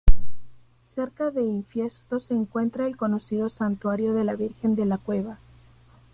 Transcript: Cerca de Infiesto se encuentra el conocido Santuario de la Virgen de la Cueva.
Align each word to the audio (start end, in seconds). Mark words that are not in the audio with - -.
Cerca 0.77 1.29
de 1.29 1.43
Infiesto 1.43 2.19
se 2.19 2.33
encuentra 2.33 2.87
el 2.87 2.97
conocido 2.97 3.49
Santuario 3.49 4.15
de 4.15 4.23
la 4.23 4.35
Virgen 4.35 4.75
de 4.75 4.87
la 4.87 4.97
Cueva. 4.97 5.37